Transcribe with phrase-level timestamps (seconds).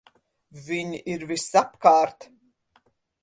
[0.69, 2.27] Viņi ir visapkārt!